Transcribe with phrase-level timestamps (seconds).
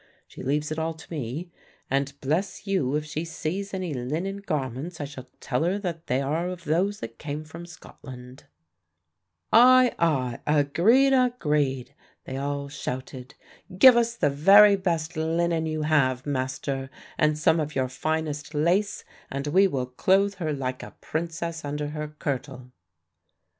[0.25, 1.51] She leaves it all to me,
[1.87, 6.21] and bless you if she sees any linen garments I shall tell her that they
[6.21, 8.45] are of those that came from Scotland."
[9.53, 11.93] "Ay, ay, agreed, agreed,"
[12.25, 13.35] they all shouted.
[13.77, 16.89] "Give us the very best linen you have, master,
[17.19, 21.89] and some of your finest lace and we will clothe her like a princess under
[21.89, 22.71] her kirtle."